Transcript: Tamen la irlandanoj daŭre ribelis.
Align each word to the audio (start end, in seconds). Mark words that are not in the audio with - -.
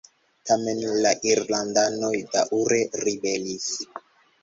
Tamen 0.49 0.81
la 1.03 1.11
irlandanoj 1.33 2.15
daŭre 2.35 2.83
ribelis. 3.07 3.73